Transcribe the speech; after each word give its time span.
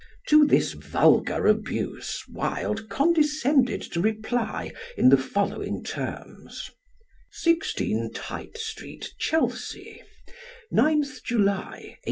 To 0.29 0.47
this 0.47 0.71
vulgar 0.73 1.45
abuse 1.45 2.23
Wilde 2.27 2.89
condescended 2.89 3.83
to 3.91 4.01
reply 4.01 4.71
in 4.97 5.09
the 5.09 5.17
following 5.17 5.83
terms: 5.83 6.71
16, 7.33 8.09
Tite 8.15 8.57
Street, 8.57 9.13
Chelsea, 9.19 10.01
9th 10.73 11.23
July, 11.23 11.99
1890. 11.99 11.99